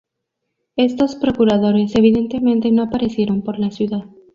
[0.77, 4.05] Estos procuradores evidentemente no aparecieron por la ciudad.